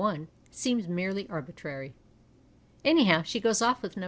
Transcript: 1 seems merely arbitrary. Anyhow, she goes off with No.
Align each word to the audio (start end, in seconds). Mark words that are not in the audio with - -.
1 0.01 0.27
seems 0.49 0.87
merely 0.87 1.29
arbitrary. 1.29 1.93
Anyhow, 2.83 3.21
she 3.21 3.39
goes 3.39 3.61
off 3.61 3.83
with 3.83 3.95
No. 3.95 3.99